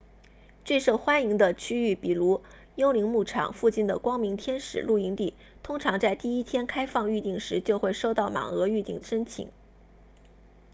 [0.65, 2.41] 最受欢迎的区域比如
[2.73, 9.49] 幽灵牧场 phantom ranch 附近的光明天使 bright angel 露营地通常在第一天开放预订时就会收到满额预订申请